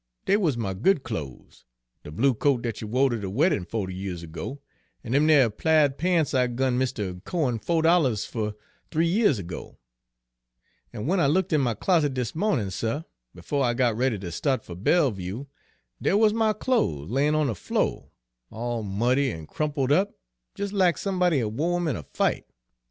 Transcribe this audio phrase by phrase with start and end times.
[0.25, 1.63] Dey wuz my good clo's,
[2.03, 4.59] de blue coat dat you wo' ter de weddin' fo'ty years ago,
[5.03, 8.55] an' dem dere plaid pants I gun Mistuh Cohen fo' dollars fer
[8.89, 9.77] three years ago;
[10.91, 13.03] an' w'en I looked in my closet dis mawnin', suh,
[13.35, 15.45] befo' I got ready ter sta't fer Belleview,
[16.01, 18.09] dere wuz my clo's layin' on de flo',
[18.49, 20.15] all muddy an' crumple' up,
[20.55, 22.47] des lack somebody had wo' 'em in a fight!